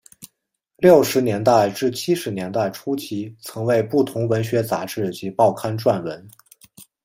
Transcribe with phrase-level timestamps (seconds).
[0.77, 6.27] 六十年代至七十年代初期曾为不同文学杂志及报刊撰文。